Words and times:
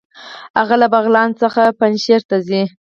هغه 0.57 0.75
له 0.81 0.87
بغلان 0.93 1.29
څخه 1.41 1.61
پنجهیر 1.79 2.21
ته 2.29 2.37
ځي. 2.47 2.63